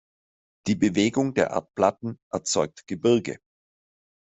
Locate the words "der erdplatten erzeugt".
1.35-2.87